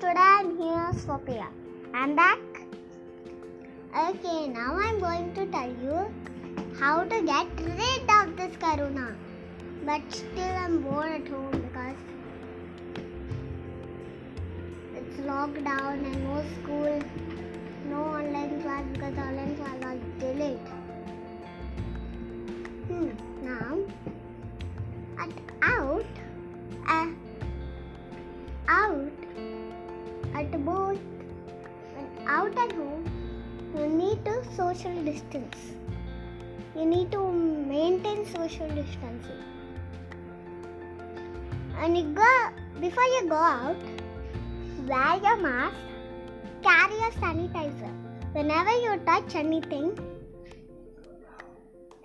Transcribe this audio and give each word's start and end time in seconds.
Sophia. 0.00 0.14
I'm 0.18 0.58
here 0.58 0.90
Swapia. 0.92 1.46
I'm 1.94 2.14
back. 2.14 2.38
Okay, 3.96 4.48
now 4.48 4.76
I'm 4.76 5.00
going 5.00 5.34
to 5.34 5.46
tell 5.46 5.70
you 5.70 6.12
how 6.78 7.04
to 7.04 7.22
get 7.22 7.46
rid 7.60 8.10
of 8.10 8.36
this 8.36 8.54
corona. 8.58 9.16
But 9.84 10.02
still, 10.10 10.54
I'm 10.54 10.82
bored 10.82 11.12
at 11.12 11.28
home 11.28 11.50
because 11.50 11.96
it's 14.96 15.16
lockdown 15.20 16.04
and 16.04 16.24
no 16.24 16.44
school, 16.56 17.00
no 17.88 18.02
online 18.02 18.60
class 18.62 18.84
because 18.92 19.18
online 19.18 19.56
class 19.56 19.78
was 19.82 20.00
delayed. 20.18 20.58
Hmm, 22.88 23.10
now, 23.42 23.78
at 25.18 25.30
out, 25.62 26.04
uh, 26.86 27.08
out 28.68 29.25
at 30.36 30.64
both 30.64 30.98
and 31.96 32.28
out 32.28 32.56
at 32.58 32.72
home, 32.72 33.04
you 33.74 33.86
need 33.86 34.24
to 34.24 34.34
social 34.54 34.94
distance. 35.02 35.56
You 36.74 36.84
need 36.84 37.10
to 37.12 37.32
maintain 37.32 38.26
social 38.26 38.68
distancing. 38.68 39.42
And 41.78 41.96
you 41.96 42.04
go 42.12 42.32
before 42.80 43.08
you 43.14 43.28
go 43.28 43.36
out, 43.36 43.76
wear 44.86 45.16
your 45.22 45.36
mask, 45.38 45.76
carry 46.62 46.98
a 47.08 47.10
sanitizer. 47.22 47.92
Whenever 48.32 48.70
you 48.70 49.00
touch 49.06 49.34
anything, 49.34 49.98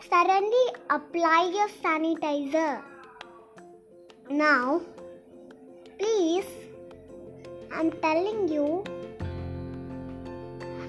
suddenly 0.10 0.66
apply 0.90 1.52
your 1.54 1.70
sanitizer. 1.84 2.82
Now, 4.30 4.82
please, 6.00 6.46
I'm 7.74 7.92
telling 8.04 8.50
you, 8.50 8.84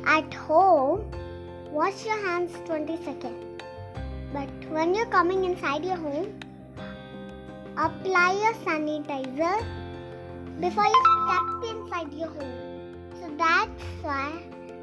at 0.05 0.35
home, 0.35 1.11
wash 1.71 2.05
your 2.05 2.19
hands 2.27 2.53
20 2.67 2.97
seconds. 3.05 3.63
But 4.33 4.51
when 4.69 4.95
you're 4.95 5.07
coming 5.07 5.45
inside 5.45 5.85
your 5.85 5.97
home, 5.97 6.41
apply 7.77 8.33
your 8.33 8.55
sanitizer 8.65 9.65
before 10.61 10.87
you 10.87 11.03
step 11.23 11.71
inside 11.71 12.13
your 12.13 12.29
home. 12.29 12.97
So 13.21 13.31
that's 13.39 13.83
why, 14.03 14.43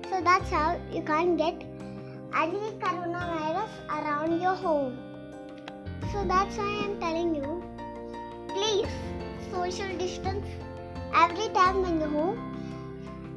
so 0.10 0.22
that's 0.22 0.50
how 0.50 0.80
you 0.92 1.02
can't 1.02 1.38
get 1.38 1.62
any 2.34 2.72
coronavirus 2.80 3.70
around 3.90 4.42
your 4.42 4.56
home. 4.56 4.98
So 6.14 6.24
that's 6.26 6.56
why 6.56 6.82
I'm 6.86 7.00
telling 7.02 7.36
you, 7.36 7.64
please 8.48 8.88
social 9.52 9.98
distance 9.98 10.46
every 11.16 11.50
time 11.50 11.82
when 11.82 12.00
you're 12.00 12.10
home 12.10 12.38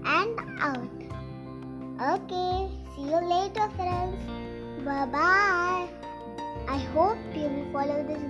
and 0.04 0.38
out. 0.60 0.88
Okay, 2.14 2.68
see 2.94 3.02
you 3.02 3.20
later, 3.34 3.68
friends. 3.76 4.16
Bye 4.84 5.06
bye. 5.06 5.88
I 6.68 6.78
hope 6.94 7.18
you 7.34 7.48
will 7.48 7.72
follow 7.72 8.02
this. 8.04 8.22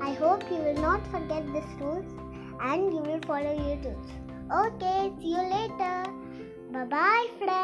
I 0.00 0.12
hope 0.12 0.42
you 0.50 0.58
will 0.58 0.80
not 0.80 1.06
forget 1.10 1.46
this 1.52 1.64
rules 1.80 2.04
and 2.60 2.92
you 2.92 3.00
will 3.00 3.20
follow 3.26 3.52
your 3.52 3.76
rules. 3.84 4.10
Okay, 4.52 5.12
see 5.20 5.30
you 5.30 5.44
later. 5.56 6.04
Bye 6.72 6.84
bye, 6.84 7.26
friends. 7.38 7.63